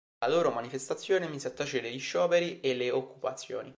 [0.17, 3.69] La loro manifestazione mise a tacere gli scioperi e le occupazioni.